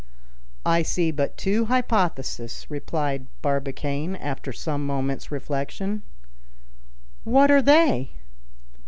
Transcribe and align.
"I 0.65 0.81
see 0.81 1.11
but 1.11 1.37
two 1.37 1.65
hypotheses," 1.65 2.65
replied 2.69 3.27
Barbicane, 3.43 4.15
after 4.15 4.51
some 4.51 4.83
moments' 4.83 5.31
reflection. 5.31 6.01
"What 7.23 7.51
are 7.51 7.61
they?" 7.61 8.09